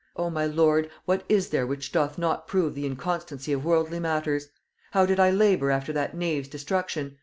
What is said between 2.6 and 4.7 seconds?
the inconstancy of worldly matters!